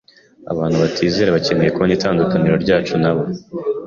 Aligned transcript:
abantu 0.51 0.77
batizera 0.83 1.35
bakeneye 1.35 1.69
kubona 1.71 1.95
itandukaniro 1.97 2.55
ryacu 2.63 2.95
nabo, 3.01 3.23